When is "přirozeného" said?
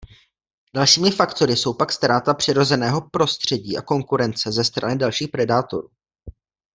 2.33-3.01